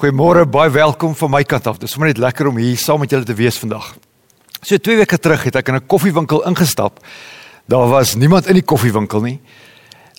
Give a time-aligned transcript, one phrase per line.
[0.00, 1.76] Goeiemôre, baie welkom van my kant af.
[1.76, 3.90] Dit is sommer net lekker om hier saam met julle te wees vandag.
[4.64, 7.04] So 2 weke terug het ek in 'n koffiewinkel ingestap.
[7.68, 9.40] Daar was niemand in die koffiewinkel nie.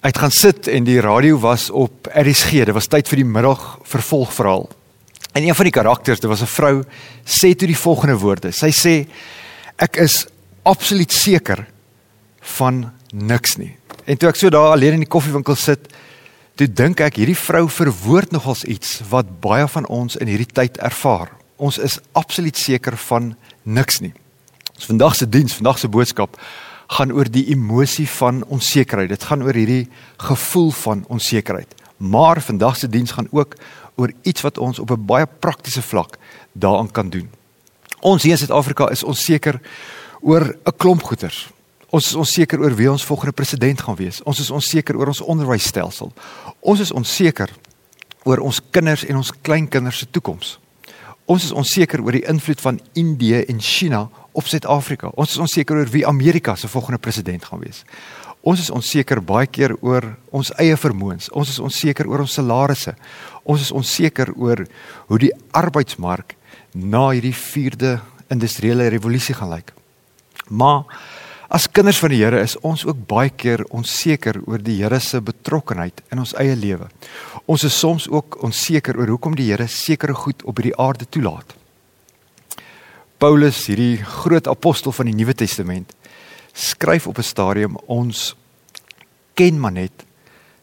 [0.03, 2.65] Ek het gaan sit en die radio was op RSG.
[2.65, 4.69] Dit was tyd vir die middag vervolgverhaal.
[5.33, 6.83] En een van die karakters, dit was 'n vrou,
[7.25, 8.51] sê toe die volgende woorde.
[8.51, 9.07] Sy sê
[9.77, 10.27] ek is
[10.63, 11.65] absoluut seker
[12.39, 13.75] van niks nie.
[14.05, 15.87] En toe ek so daar alleen in die koffiewinkel sit,
[16.59, 20.77] Toe dink ek hierdie vrou verwoord nogals iets wat baie van ons in hierdie tyd
[20.83, 21.31] ervaar.
[21.55, 24.11] Ons is absoluut seker van niks nie.
[24.75, 26.35] Ons vandag se diens, vandag se boodskap
[26.91, 29.13] gaan oor die emosie van onsekerheid.
[29.13, 29.87] Dit gaan oor hierdie
[30.19, 31.71] gevoel van onsekerheid.
[31.97, 33.55] Maar vandag se diens gaan ook
[33.95, 36.17] oor iets wat ons op 'n baie praktiese vlak
[36.51, 37.29] daaraan kan doen.
[38.01, 39.61] Ons hier in Suid-Afrika is onseker
[40.21, 41.49] oor 'n klomp goeters.
[41.91, 44.21] Ons is onseker oor wie ons volgende president gaan wees.
[44.23, 46.13] Ons is onseker oor ons onderwysstelsel.
[46.63, 47.51] Ons is onseker
[48.23, 50.55] oor ons kinders en ons kleinkinders se toekoms.
[51.27, 55.11] Ons is onseker oor die invloed van Indië en China op Suid-Afrika.
[55.19, 57.83] Ons is onseker oor wie Amerika se volgende president gaan wees.
[58.41, 61.27] Ons is onseker baie keer oor ons eie vermoëns.
[61.37, 62.95] Ons is onseker oor ons salarisse.
[63.43, 64.63] Ons is onseker oor
[65.11, 66.37] hoe die arbeidsmark
[66.73, 67.97] na hierdie 4de
[68.31, 69.75] industriële revolusie gaan lyk.
[70.49, 70.87] Maar
[71.51, 75.19] As kinders van die Here is ons ook baie keer onseker oor die Here se
[75.19, 76.87] betrokkenheid in ons eie lewe.
[77.43, 81.51] Ons is soms ook onseker oor hoekom die Here sekere goed op hierdie aarde toelaat.
[83.19, 85.91] Paulus, hierdie groot apostel van die Nuwe Testament,
[86.55, 88.35] skryf op 'n stadium ons
[89.35, 90.05] ken maar net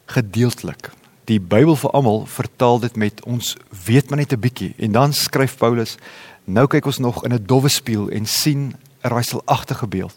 [0.06, 0.90] gedeeltelik.
[1.26, 5.12] Die Bybel vir almal vertaal dit met ons weet maar net 'n bietjie en dan
[5.12, 5.96] skryf Paulus
[6.44, 8.72] nou kyk ons nog in 'n dowwe spieël en sien
[9.04, 10.16] 'n raaiselagtige beeld.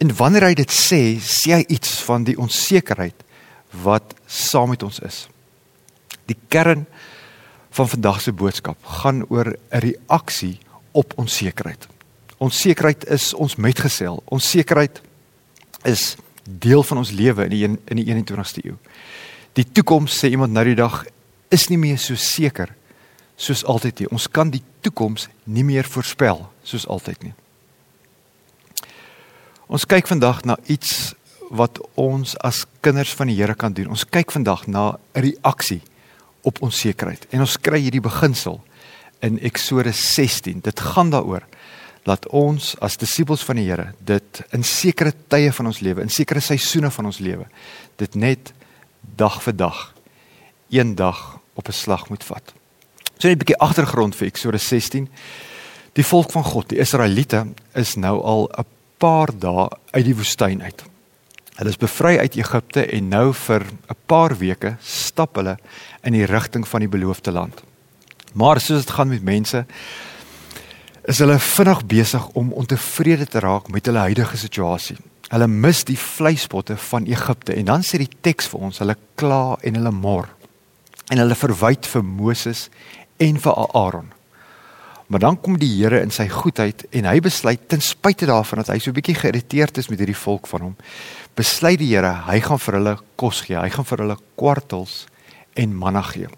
[0.00, 3.26] En wanneer hy dit sê, sê hy iets van die onsekerheid
[3.84, 5.26] wat saam met ons is.
[6.30, 6.86] Die kern
[7.76, 10.58] van vandag se boodskap gaan oor 'n reaksie
[10.92, 11.86] op onsekerheid.
[12.38, 14.22] Onsekerheid is ons metgesel.
[14.24, 15.00] Onsekerheid
[15.84, 16.16] is
[16.50, 18.76] deel van ons lewe in die in die 21ste eeu.
[19.52, 21.04] Die toekoms sê iemand nou die dag
[21.48, 22.74] is nie meer so seker
[23.36, 24.08] soos altyd nie.
[24.08, 27.34] Ons kan die toekoms nie meer voorspel soos altyd nie.
[29.70, 31.12] Ons kyk vandag na iets
[31.54, 33.92] wat ons as kinders van die Here kan doen.
[33.94, 35.82] Ons kyk vandag na 'n reaksie
[36.42, 37.26] op onsekerheid.
[37.30, 38.60] En ons kry hierdie beginsel
[39.20, 40.60] in Eksodus 16.
[40.60, 41.46] Dit gaan daaroor
[42.02, 46.08] dat ons as disippels van die Here dit in sekere tye van ons lewe, in
[46.08, 47.46] sekere seisoene van ons lewe,
[47.96, 48.52] dit net
[49.16, 49.94] dag vir dag
[50.70, 52.52] een dag op 'n slag moet vat.
[53.18, 55.08] So net 'n bietjie agtergrond vir Eksodus 16.
[55.92, 58.64] Die volk van God, die Israeliete, is nou al 'n
[59.00, 60.84] paar dae uit die woestyn uit.
[61.60, 65.56] Hulle is bevry uit Egipte en nou vir 'n paar weke stap hulle
[66.04, 67.62] in die rigting van die beloofde land.
[68.32, 69.66] Maar soos dit gaan met mense,
[71.04, 74.96] is hulle vinnig besig om ontevrede te raak met hulle huidige situasie.
[75.28, 79.56] Hulle mis die vleispotte van Egipte en dan sê die teks vir ons, hulle kla
[79.62, 80.28] en hulle mor.
[81.10, 82.68] En hulle verwyd vir Moses
[83.16, 84.12] en vir Aaron.
[85.10, 88.68] Maar dan kom die Here in sy goedheid en hy besluit ten spyte daarvan dat
[88.70, 90.76] hy so 'n bietjie geïrriteerd is met hierdie volk van hom,
[91.34, 93.58] besluit die Here hy gaan vir hulle kos gee.
[93.58, 95.06] Hy gaan vir hulle kwartels
[95.54, 96.28] en manna gee.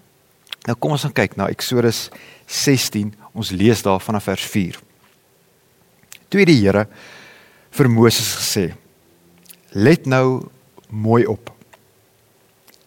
[0.65, 2.09] Nou kom ons gaan kyk na Eksodus
[2.47, 3.13] 16.
[3.33, 4.79] Ons lees daar vanaf vers 4.
[6.29, 6.87] Toe die Here
[7.71, 8.73] vir Moses gesê:
[9.73, 10.49] "Let nou
[10.89, 11.51] mooi op.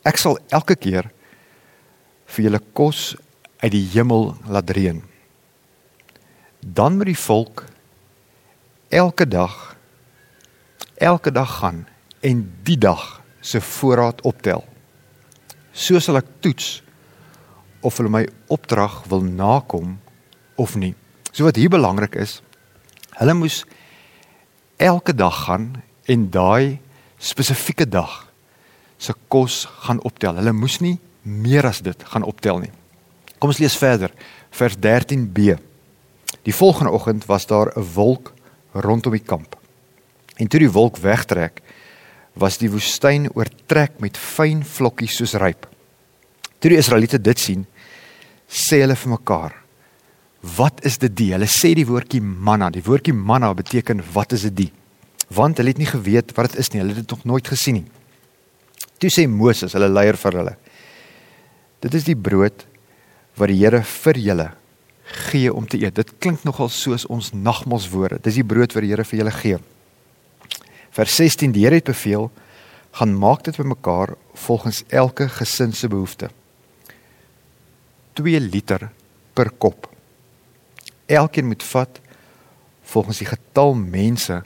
[0.04, 1.10] Ek sal elke keer
[2.26, 3.16] vir julle kos
[3.62, 5.15] uit die hemel laat reën."
[6.60, 7.64] Dan moet die volk
[8.88, 9.76] elke dag
[10.96, 11.86] elke dag gaan
[12.20, 14.64] en die dag se voorraad optel.
[15.72, 16.80] So sal ek toets
[17.84, 19.98] of hulle my opdrag wil nakom
[20.56, 20.94] of nie.
[21.32, 22.40] So wat hier belangrik is,
[23.20, 23.62] hulle moes
[24.80, 25.74] elke dag gaan
[26.08, 26.80] en daai
[27.20, 28.24] spesifieke dag
[28.98, 30.40] se kos gaan optel.
[30.40, 32.72] Hulle moes nie meer as dit gaan optel nie.
[33.36, 34.12] Kom ons lees verder,
[34.56, 35.58] vers 13b.
[36.46, 38.32] Die volgende oggend was daar 'n wolk
[38.72, 39.56] rondom die kamp.
[40.36, 41.60] En toe die wolk wegtrek,
[42.32, 45.66] was die woestyn oortrek met fyn vlokkies soos ryp.
[46.58, 47.66] Toe die Israeliete dit sien,
[48.48, 49.54] sê hulle vir mekaar:
[50.56, 52.70] "Wat is dit die?" Hulle sê die woordjie manna.
[52.70, 54.72] Die woordjie manna beteken wat is dit die?
[55.28, 56.80] Want hulle het nie geweet wat dit is nie.
[56.80, 57.86] Hulle het dit nog nooit gesien nie.
[58.98, 60.56] Toe sê Moses, hulle leier vir hulle:
[61.80, 62.66] "Dit is die brood
[63.36, 64.52] wat die Here vir julle
[65.06, 65.94] gee om te eet.
[65.94, 68.18] Dit klink nogal soos ons nagmaalswoorde.
[68.22, 69.58] Dis die brood wat die Here vir julle gee.
[70.96, 72.30] Vers 16: Die Here het beveel:
[72.98, 76.30] "Gaan maak dit bymekaar volgens elke gesin se behoefte."
[78.12, 78.90] 2 liter
[79.32, 79.90] per kop.
[81.06, 82.00] Elkeen moet vat
[82.82, 84.42] volgens die getal mense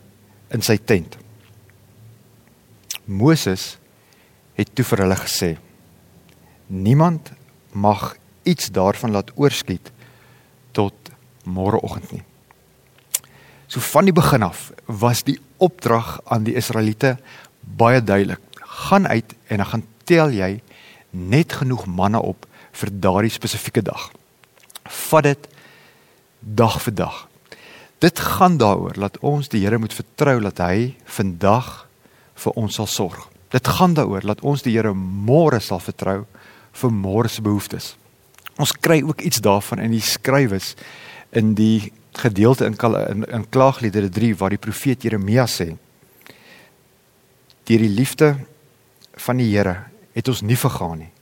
[0.51, 1.17] in sy tent.
[3.05, 3.79] Moses
[4.55, 5.57] het toe vir hulle gesê:
[6.67, 7.33] Niemand
[7.73, 9.93] mag iets daarvan laat oorskiet
[10.81, 12.25] tot môreoggend nie.
[13.71, 17.17] So van die begin af was die opdrag aan die Israeliete
[17.61, 18.41] baie duidelik.
[18.61, 20.57] Gaan uit en dan gaan tel jy
[21.11, 22.47] net genoeg manne op
[22.81, 24.09] vir daardie spesifieke dag.
[24.85, 25.49] Vat dit
[26.41, 27.27] dag vir dag.
[28.01, 31.87] Dit gaan daaroor dat ons die Here moet vertrou dat hy vandag
[32.35, 33.29] vir ons sal sorg.
[33.53, 36.25] Dit gaan daaroor dat ons die Here môre sal vertrou
[36.81, 37.95] vir môre se behoeftes.
[38.61, 40.75] Ons kry ook iets daarvan in die skrywes
[41.33, 42.77] in die gedeelte in
[43.09, 45.77] in, in Klaagliedere 3 waar die profeet Jeremia sê:
[47.65, 48.37] Deur die liefde
[49.17, 49.77] van die Here
[50.13, 51.13] het ons nie vergaan nie.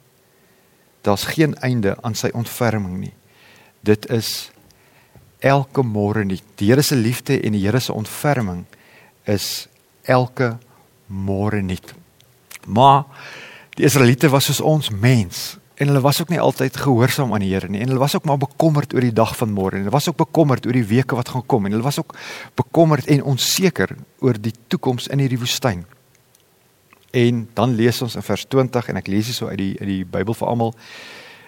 [1.03, 3.13] Daar's geen einde aan sy ontferming nie.
[3.81, 4.51] Dit is
[5.39, 6.41] elke môre nie.
[6.57, 8.65] Die Here se liefde en die Here se ontferming
[9.25, 9.69] is
[10.03, 10.57] elke
[11.07, 11.79] môre nie.
[12.67, 13.05] Maar
[13.77, 17.53] die Israeliete was soos ons mens en hulle was ook nie altyd gehoorsaam aan die
[17.53, 19.95] Here nie en hulle was ook maar bekommerd oor die dag van môre en hulle
[19.95, 22.17] was ook bekommerd oor die weke wat gaan kom en hulle was ook
[22.59, 25.85] bekommerd en onseker oor die toekoms in hierdie woestyn.
[27.15, 29.89] En dan lees ons in vers 20 en ek lees hier so uit die uit
[29.89, 30.75] die Bybel vir almal.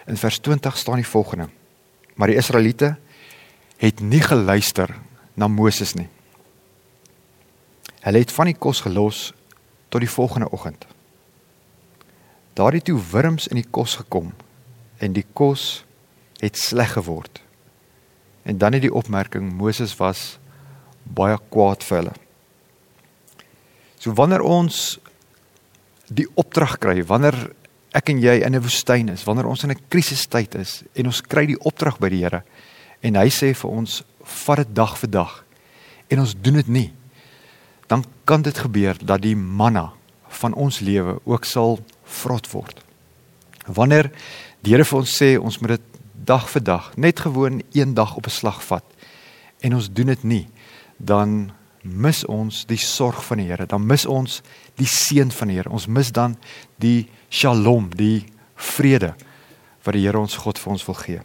[0.07, 1.49] In vers 20 staan die volgende:
[2.15, 2.95] Maar die Israeliete
[3.77, 4.95] het nie geluister
[5.35, 6.07] na Moses nie.
[8.01, 9.33] Hulle het van die kos gelos
[9.89, 10.87] tot die volgende oggend.
[12.53, 14.33] Daar het toe wurms in die kos gekom
[14.97, 15.83] en die kos
[16.41, 17.41] het sleg geword.
[18.43, 20.39] En dan het die opmerking Moses was
[21.03, 22.13] baie kwaad vir hulle.
[24.01, 24.99] So wanneer ons
[26.09, 27.37] die opdrag kry, wanneer
[27.95, 31.21] ek en jy in 'n woestyn is, wanneer ons in 'n krisistyd is en ons
[31.21, 32.43] kry die opdrag by die Here
[33.01, 34.03] en hy sê vir ons
[34.45, 35.45] vat dit dag vir dag
[36.09, 36.93] en ons doen dit nie
[37.87, 39.91] dan kan dit gebeur dat die manna
[40.41, 41.79] van ons lewe ook sal
[42.11, 42.83] vrot word.
[43.67, 44.11] Wanneer
[44.61, 48.15] die Here vir ons sê ons moet dit dag vir dag, net gewoon een dag
[48.15, 48.85] op 'n slag vat
[49.59, 50.47] en ons doen dit nie,
[50.97, 51.51] dan
[51.83, 54.41] mis ons die sorg van die Here, dan mis ons
[54.75, 55.69] die seën van die Here.
[55.69, 56.37] Ons mis dan
[56.81, 58.25] die shalom, die
[58.55, 59.15] vrede
[59.83, 61.21] wat die Here ons God vir ons wil gee.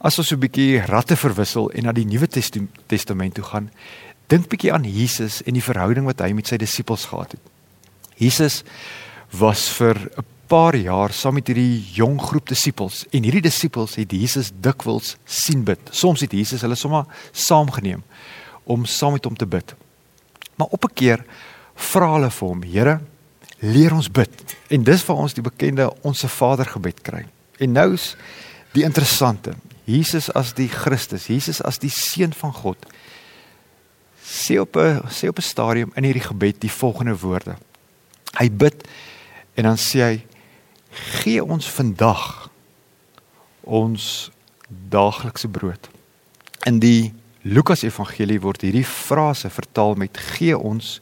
[0.00, 3.70] As ons so 'n bietjie ratte verwissel en na die Nuwe Testament toe gaan,
[4.28, 7.40] dink bietjie aan Jesus en die verhouding wat hy met sy disippels gehad het.
[8.20, 8.62] Jesus
[9.32, 14.12] was vir 'n paar jaar saam met hierdie jong groep disippels en hierdie disippels het
[14.12, 15.78] Jesus dikwels sien bid.
[15.90, 18.02] Soms het Jesus hulle sommer saamgeneem
[18.64, 19.74] om saam met hom te bid.
[20.56, 21.24] Maar op 'n keer
[21.74, 23.00] vra hulle vir hom: "Here,
[23.60, 27.26] leer ons bid." En dis waar ons die bekende Onse Vader gebed kry.
[27.58, 28.16] En nou is
[28.72, 32.86] die interessante, Jesus as die Christus, Jesus as die seun van God,
[34.24, 37.56] sê op 'n sê op 'n stadium in hierdie gebed die volgende woorde.
[38.40, 38.86] Hy bid
[39.54, 40.16] en dan sê hy:
[41.20, 42.48] "Gee ons vandag
[43.60, 44.30] ons
[44.68, 45.90] daaglikse brood."
[46.66, 50.98] In die Lukas Evangelie word hierdie frase vertaal met gee ons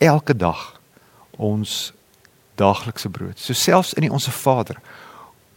[0.00, 0.80] elke dag
[1.36, 1.92] ons
[2.54, 3.38] daaglikse brood.
[3.38, 4.80] So selfs in die Onse Vader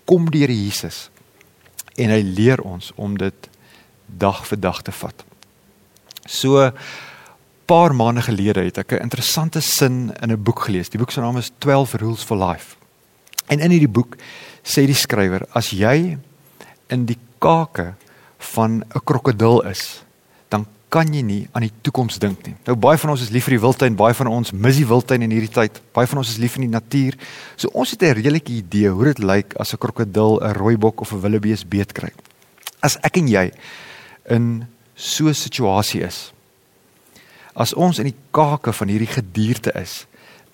[0.05, 1.09] kom Here Jesus
[1.95, 3.49] en hy leer ons om dit
[4.05, 5.23] dag vir dag te vat.
[6.27, 6.71] So
[7.65, 10.89] paar maande gelede het ek 'n interessante sin in 'n boek gelees.
[10.89, 12.75] Die boek se naam is 12 Rules for Life.
[13.47, 14.15] En in hierdie boek
[14.63, 16.17] sê die skrywer as jy
[16.89, 17.93] in die kake
[18.53, 20.03] van 'n krokodil is,
[20.49, 22.55] dan kan jy nie aan die toekoms dink nie.
[22.65, 25.21] Nou baie van ons is lief vir die wildtuin, baie van ons mis die wildtuin
[25.21, 25.81] in hierdie tyd.
[25.93, 27.17] Baie van ons is lief vir die natuur.
[27.55, 31.11] So ons het 'n redelike idee hoe dit lyk as 'n krokodil 'n rooibok of
[31.11, 32.11] 'n wildebees beet kry.
[32.81, 33.51] As ek en jy
[34.29, 36.31] in so 'n situasie is,
[37.55, 40.03] as ons in die kake van hierdie gedierte is,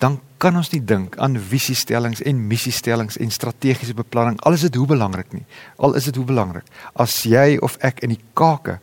[0.02, 4.38] dan kan ons nie dink aan visiestellings en missiestellings en strategiese beplanning.
[4.42, 5.44] Al is dit hoe belangrik nie.
[5.78, 6.66] Al is dit hoe belangrik.
[6.98, 8.80] As jy of ek in die kake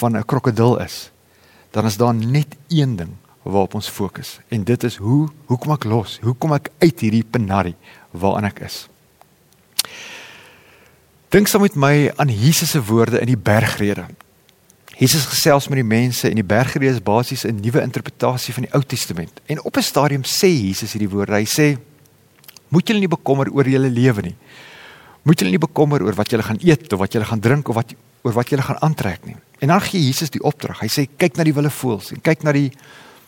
[0.00, 1.10] van 'n krokodil is,
[1.72, 5.72] dan is daar net een ding waarop ons fokus en dit is hoe hoe kom
[5.72, 6.18] ek los?
[6.22, 7.76] Hoe kom ek uit hierdie penarie
[8.10, 8.88] waarin ek is?
[11.28, 14.06] Dink saam met my aan Jesus se woorde in die bergrede.
[14.98, 18.72] Jesus gesels met die mense en die bergrede is basies 'n nuwe interpretasie van die
[18.74, 19.40] Ou Testament.
[19.46, 21.32] En op 'n stadium sê Jesus hierdie woorde.
[21.32, 21.78] Hy sê:
[22.68, 24.36] "Moet julle nie bekommer oor julle lewe nie.
[25.22, 27.74] Moet julle nie bekommer oor wat julle gaan eet of wat julle gaan drink of
[27.74, 30.80] wat oor wat julle gaan aantrek nie." En dan gee Jesus die opdrag.
[30.80, 32.72] Hy sê: "Kyk na die wilde voëls en kyk na die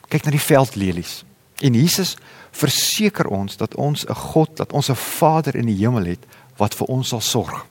[0.08, 1.24] kyk na die veldlelies."
[1.60, 2.16] En Jesus
[2.50, 6.74] verseker ons dat ons 'n God, dat ons 'n Vader in die hemel het wat
[6.74, 7.66] vir ons sal sorg.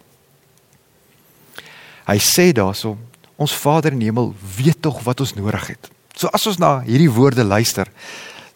[2.06, 2.98] Hy sê daarso,
[3.42, 5.90] ons Vader in die hemel weet tog wat ons nodig het.
[6.16, 7.90] So as ons na hierdie woorde luister,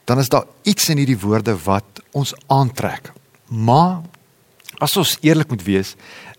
[0.08, 3.12] dan is daar iets in hierdie woorde wat ons aantrek.
[3.50, 4.04] Maar
[4.84, 5.96] as ons eerlik moet wees,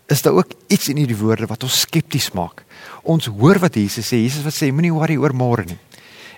[0.09, 2.63] is daar ook iets in hierdie woorde wat ons skepties maak.
[3.03, 4.21] Ons hoor wat Jesus sê.
[4.23, 5.77] Jesus wat sê moenie worry oor môre nie.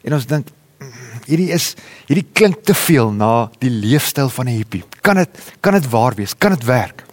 [0.04, 0.50] En ons dink
[0.82, 1.72] mm, hierdie is
[2.10, 4.84] hierdie klink te veel na die leefstyl van 'n hippie.
[5.02, 5.30] Kan dit
[5.62, 6.36] kan dit waar wees?
[6.36, 7.06] Kan dit werk?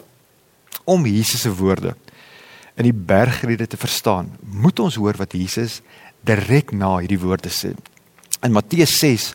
[0.85, 1.95] Om Jesus se woorde
[2.78, 5.80] in die bergrede te verstaan, moet ons hoor wat Jesus
[6.26, 7.73] direk na hierdie woorde sê.
[8.47, 9.32] In Matteus 6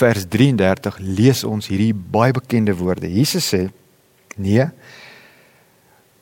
[0.00, 3.06] vers 33 lees ons hierdie baie bekende woorde.
[3.10, 3.70] Jesus sê:
[4.36, 4.66] "Nee,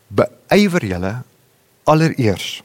[0.08, 1.14] beywer julle
[1.84, 2.62] allereers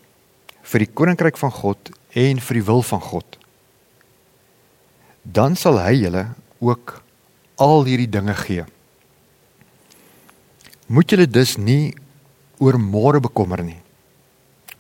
[0.64, 3.38] vir die koninkryk van God en vir die wil van God.
[5.24, 6.26] Dan sal hy julle
[6.60, 7.04] ook
[7.56, 8.66] al hierdie dinge gee.
[10.88, 11.94] Moet julle dus nie
[12.60, 13.83] oor môre bekommer nie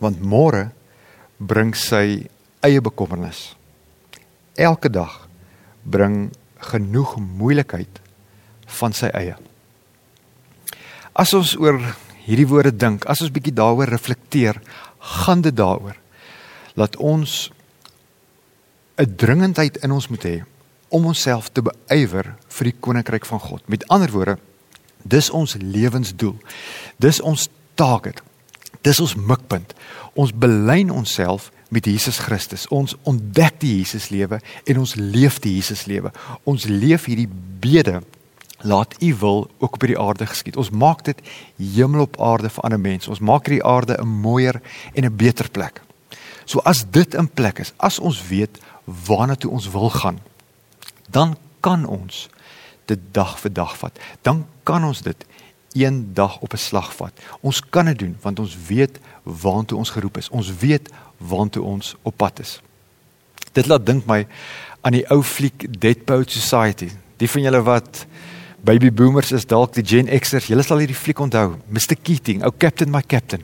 [0.04, 0.68] want môre
[1.40, 2.28] bring sy
[2.64, 3.54] eie bekommernis.
[4.60, 5.24] Elke dag
[5.84, 6.32] bring
[6.72, 8.00] genoeg moeilikheid
[8.80, 9.36] van sy eie.
[11.14, 11.80] As ons oor
[12.24, 14.62] hierdie woorde dink, as ons bietjie daaroor reflekteer,
[15.24, 15.98] gaan dit daaroor
[16.80, 17.52] dat ons
[18.98, 20.44] 'n dringendheid in ons moet hê
[20.90, 23.62] om onsself te beywer vir die koninkryk van God.
[23.70, 24.38] Met ander woorde,
[25.04, 26.38] dis ons lewensdoel.
[26.98, 28.24] Dis ons taak.
[28.84, 29.74] Dis ons mikpunt.
[30.20, 32.68] Ons belyn onsself met Jesus Christus.
[32.68, 36.12] Ons ontdek die Jesus lewe en ons leef die Jesus lewe.
[36.44, 37.30] Ons leef hierdie
[37.64, 38.02] bede
[38.64, 40.60] laat u wil ook op hierdie aarde geskied.
[40.60, 41.20] Ons maak dit
[41.58, 43.10] hemel op aarde vir ander mense.
[43.12, 44.62] Ons maak hierdie aarde 'n mooier
[44.94, 45.82] en 'n beter plek.
[46.46, 50.20] So as dit in plek is, as ons weet waarna toe ons wil gaan,
[51.10, 52.30] dan kan ons
[52.86, 54.00] dit dag vir dag vat.
[54.22, 55.26] Dan kan ons dit
[55.74, 57.14] een dag op 'n slag vat.
[57.42, 60.30] Ons kan dit doen want ons weet waartoe ons geroep is.
[60.30, 62.62] Ons weet waartoe ons op pad is.
[63.52, 64.28] Dit laat dink my
[64.82, 66.90] aan die ou fliek Dead Poet Society.
[67.18, 68.06] Die van julle wat
[68.64, 70.48] baby boomers is dalk die Gen Xers.
[70.48, 71.58] Julle sal hierdie fliek onthou.
[71.68, 73.44] Mr Keating, ou Captain my Captain.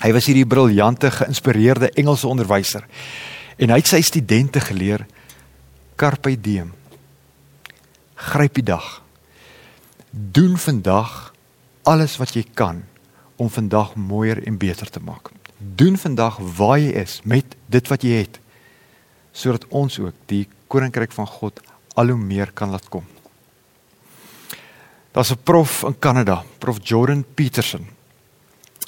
[0.00, 2.86] Hy was hierdie briljante geïnspireerde Engelse onderwyser.
[3.60, 5.04] En hy het sy studente geleer
[6.00, 6.72] carpe diem.
[8.14, 9.02] Gryp die dag.
[10.10, 11.34] Doen vandag
[11.86, 12.82] alles wat jy kan
[13.38, 15.30] om vandag mooier en beter te maak.
[15.58, 18.40] Doen vandag waar jy is met dit wat jy het
[19.30, 21.60] sodat ons ook die koninkryk van God
[21.94, 23.04] al hoe meer kan laat kom.
[25.14, 27.86] Daar's 'n prof in Kanada, prof Jordan Peterson.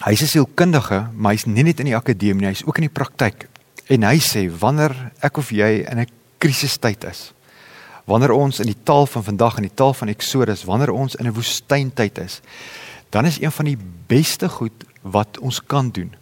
[0.05, 3.49] Hy's 'n sielkundige, maar hy's nie net in die akademie hy's ook in die praktyk.
[3.87, 6.07] En hy sê wanneer ek of jy in 'n
[6.39, 7.33] krisistyd is,
[8.05, 11.27] wanneer ons in die taal van vandag en die taal van Exodus, wanneer ons in
[11.27, 12.41] 'n woestyntyd is,
[13.11, 16.15] dan is een van die beste goed wat ons kan doen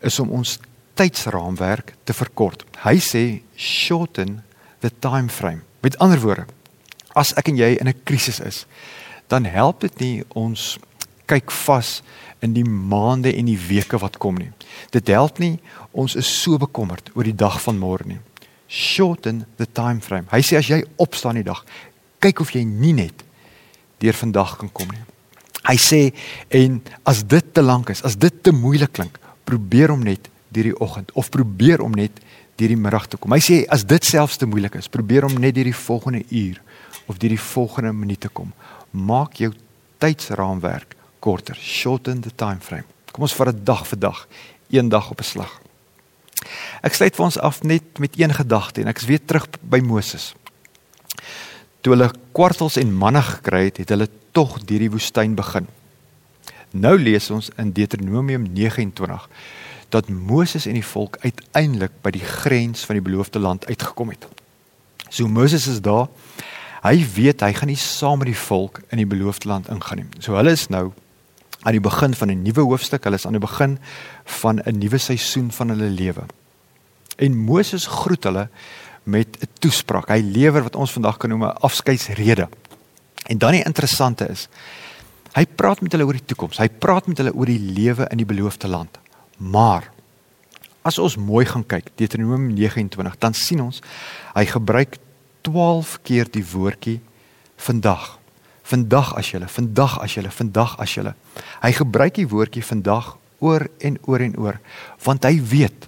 [0.00, 0.58] is om ons
[0.94, 2.64] tydsraamwerk te verkort.
[2.82, 4.42] Hy sê shorten
[4.78, 5.60] the time frame.
[5.80, 6.46] Met ander woorde,
[7.12, 8.66] as ek en jy in 'n krisis is,
[9.26, 10.78] dan help dit nie ons
[11.26, 12.02] kyk vas
[12.38, 14.50] in die maande en die weke wat kom nie.
[14.90, 15.58] Dit help nie
[15.90, 18.18] ons is so bekommerd oor die dag van môre nie
[18.68, 20.28] shorten the time frame.
[20.30, 21.64] Hy sê as jy opstaan die dag,
[22.20, 23.24] kyk of jy nie net
[23.98, 25.04] deur vandag kan kom nie.
[25.68, 26.00] Hy sê
[26.54, 30.68] en as dit te lank is, as dit te moeilik klink, probeer om net deur
[30.70, 32.20] die oggend of probeer om net
[32.58, 33.32] deur die middag te kom.
[33.32, 36.60] Hy sê as dit selfs te moeilik is, probeer om net deur die volgende uur
[37.08, 38.52] of deur die volgende minuut te kom.
[38.92, 39.52] Maak jou
[40.02, 41.56] tydsraamwerk korter.
[41.56, 42.86] Shorten the time frame.
[43.12, 44.26] Kom ons vat dit dag vir dag,
[44.70, 45.60] een dag op 'n slag.
[46.82, 49.80] Ek sluit vir ons af net met een gedagte en ek is weer terug by
[49.84, 50.32] Moses.
[51.80, 55.68] Toe hulle kwartels en manne gekry het, het hulle tog deur die woestyn begin.
[56.70, 59.28] Nou lees ons in Deuteronomium 29
[59.88, 64.26] dat Moses en die volk uiteindelik by die grens van die beloofde land uitgekom het.
[65.08, 66.08] So Moses is daar.
[66.84, 70.08] Hy weet hy gaan nie saam met die volk in die beloofde land ingaan nie.
[70.20, 70.90] So hulle is nou
[71.62, 73.04] aan die begin van 'n nuwe hoofstuk.
[73.04, 73.78] Hulle is aan die begin
[74.24, 76.24] van 'n nuwe seisoen van hulle lewe.
[77.16, 78.48] En Moses groet hulle
[79.02, 80.08] met 'n toespraak.
[80.08, 82.48] Hy lewer wat ons vandag kan noem 'n afskeidsrede.
[83.26, 84.48] En dan die interessante is,
[85.32, 86.58] hy praat met hulle oor die toekoms.
[86.58, 88.98] Hy praat met hulle oor die lewe in die beloofde land.
[89.36, 89.90] Maar
[90.82, 93.82] as ons mooi gaan kyk, Deuteronomium 29, dan sien ons
[94.34, 94.96] hy gebruik
[95.40, 97.00] 12 keer die woordjie
[97.56, 98.17] vandag
[98.68, 101.14] vandag as julle, vandag as julle, vandag as julle.
[101.62, 104.58] Hy gebruik die woordjie vandag oor en oor en oor
[105.04, 105.86] want hy weet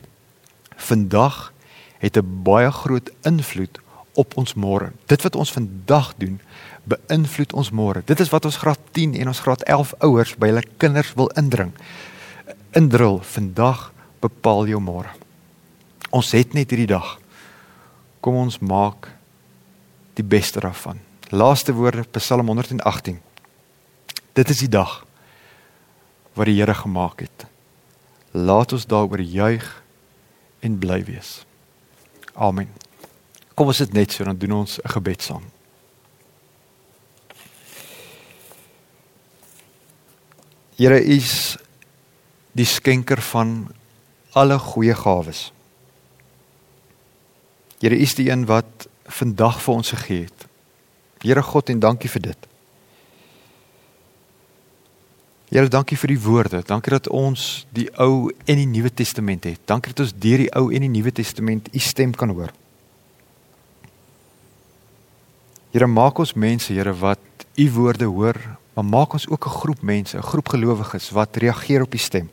[0.81, 1.53] vandag
[2.01, 3.81] het 'n baie groot invloed
[4.15, 4.93] op ons môre.
[5.07, 6.41] Dit wat ons vandag doen,
[6.85, 8.03] beïnvloed ons môre.
[8.05, 11.31] Dit is wat ons graad 10 en ons graad 11 ouers by hulle kinders wil
[11.37, 11.73] indring.
[12.73, 15.09] Indrul, vandag bepaal jou môre.
[16.11, 17.19] Ons het net hierdie dag.
[18.21, 19.09] Kom ons maak
[20.15, 21.10] die beste daarvan.
[21.33, 23.21] Laaste woorde Psalm 118.
[24.33, 25.07] Dit is die dag
[26.35, 27.47] wat die Here gemaak het.
[28.35, 29.67] Laat ons daaroor juig
[30.59, 31.45] en bly wees.
[32.35, 32.67] Amen.
[33.55, 35.47] Kom ons sit net so dan doen ons 'n gebed saam.
[40.75, 41.57] Here is
[42.53, 43.71] die skenker van
[44.33, 45.53] alle goeie gawes.
[47.79, 50.50] Here is die een wat vandag vir ons gegee het.
[51.21, 52.47] Here God en dankie vir dit.
[55.51, 56.63] Here dankie vir die woorde.
[56.63, 59.59] Dankie dat ons die Ou en die Nuwe Testament het.
[59.67, 62.53] Dankie dat ons deur die Ou en die Nuwe Testament u stem kan hoor.
[65.75, 68.39] Here maak ons mense, Here, wat u woorde hoor,
[68.75, 72.31] maar maak ons ook 'n groep mense, 'n groep gelowiges wat reageer op u stem.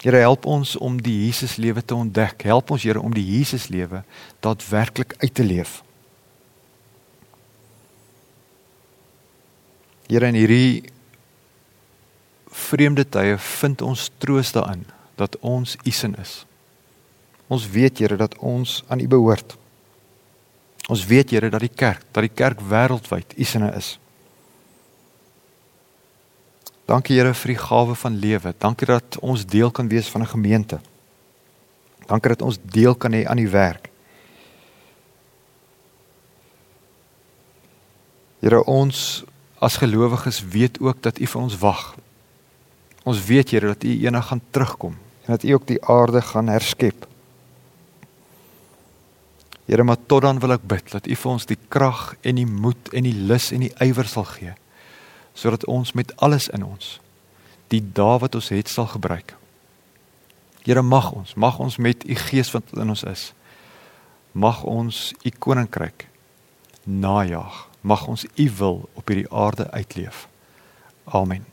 [0.00, 2.42] Here help ons om die Jesus lewe te ontdek.
[2.42, 4.04] Help ons Here om die Jesus lewe
[4.40, 5.85] daadwerklik uit te leef.
[10.06, 10.86] Here in hierdie
[12.56, 14.84] vreemde tye vind ons troos daarin
[15.18, 16.44] dat ons u sin is.
[17.50, 19.56] Ons weet Here dat ons aan u behoort.
[20.88, 23.96] Ons weet Here dat die kerk, dat die kerk wêreldwyd u sinne is.
[26.86, 28.54] Dankie Here vir die gawe van lewe.
[28.58, 30.80] Dankie dat ons deel kan wees van 'n gemeente.
[32.06, 33.90] Dankie dat ons deel kan hê aan die werk.
[38.40, 39.24] Here ons
[39.66, 41.82] as gelowiges weet ook dat U vir ons wag.
[43.06, 44.94] Ons weet Here dat U eendag gaan terugkom
[45.26, 47.06] en dat U ook die aarde gaan herskep.
[49.66, 52.46] Here, maar tot dan wil ek bid dat U vir ons die krag en die
[52.46, 54.54] moed en die lus en die ywer sal gee
[55.36, 56.94] sodat ons met alles in ons
[57.68, 59.34] die dae wat ons het sal gebruik.
[60.64, 63.32] Here, mag ons, mag ons met U Gees wat in ons is,
[64.32, 66.06] mag ons U koninkryk
[66.86, 67.65] najag.
[67.86, 70.28] Mag ons U wil op hierdie aarde uitleef.
[71.04, 71.46] Amen.